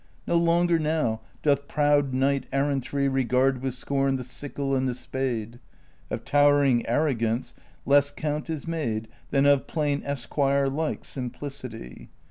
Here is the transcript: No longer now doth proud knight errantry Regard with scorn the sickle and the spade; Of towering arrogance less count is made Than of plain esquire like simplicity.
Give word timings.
No 0.25 0.35
longer 0.35 0.79
now 0.79 1.21
doth 1.43 1.67
proud 1.67 2.11
knight 2.11 2.47
errantry 2.51 3.07
Regard 3.07 3.61
with 3.61 3.75
scorn 3.75 4.15
the 4.15 4.23
sickle 4.23 4.75
and 4.75 4.87
the 4.87 4.95
spade; 4.95 5.59
Of 6.09 6.25
towering 6.25 6.87
arrogance 6.87 7.53
less 7.85 8.09
count 8.09 8.49
is 8.49 8.67
made 8.67 9.09
Than 9.29 9.45
of 9.45 9.67
plain 9.67 10.01
esquire 10.03 10.69
like 10.69 11.05
simplicity. 11.05 12.09